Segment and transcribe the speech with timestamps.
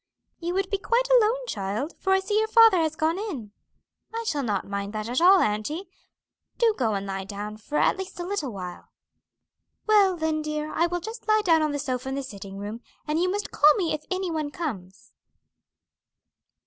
[0.39, 3.51] "You would be quite alone, child, for I see your father has gone in."
[4.11, 5.91] "I shall not mind that at all, auntie.
[6.57, 8.89] Do go and lie down for at least a little while."
[9.85, 12.81] "Well, then, dear, I will just lie down on the sofa in the sitting room,
[13.07, 15.11] and you must call me if any one comes."